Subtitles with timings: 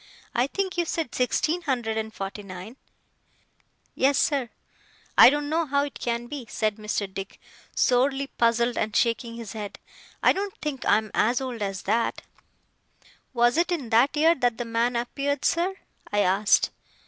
[0.33, 2.75] I think you said sixteen hundred and forty nine?'
[3.93, 4.49] 'Yes, sir.'
[5.15, 7.05] 'I don't know how it can be,' said Mr.
[7.05, 7.39] Dick,
[7.75, 9.77] sorely puzzled and shaking his head.
[10.23, 12.23] 'I don't think I am as old as that.'
[13.35, 15.75] 'Was it in that year that the man appeared, sir?'
[16.11, 16.71] I asked.